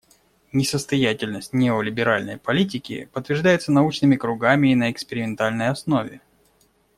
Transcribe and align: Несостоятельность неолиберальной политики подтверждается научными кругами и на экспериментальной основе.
Несостоятельность 0.51 1.53
неолиберальной 1.53 2.39
политики 2.39 3.07
подтверждается 3.13 3.71
научными 3.71 4.15
кругами 4.15 4.69
и 4.71 4.75
на 4.75 4.91
экспериментальной 4.91 5.67
основе. 5.69 6.21